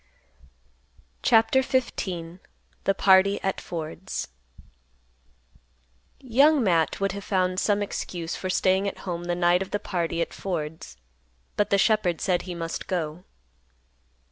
[1.21, 1.91] CHAPTER XV.
[2.85, 4.29] THE PARTY AT FORD'S.
[6.19, 9.77] Young Matt would have found some excuse for staying at home the night of the
[9.77, 10.97] party at Ford's,
[11.55, 13.25] but the shepherd said he must go.